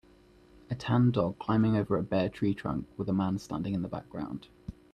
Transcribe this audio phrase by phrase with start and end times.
[0.71, 3.87] a tan dog climbing over a bare tree trunk with a man standing in the
[3.87, 4.47] background